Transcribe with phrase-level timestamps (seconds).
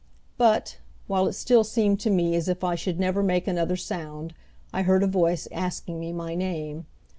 [0.35, 4.33] But, while it still seemed to me as if I should never make another sound,
[4.73, 6.87] I heard a voice asking me my name.